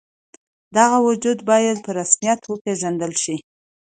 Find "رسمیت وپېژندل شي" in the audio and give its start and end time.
1.99-3.37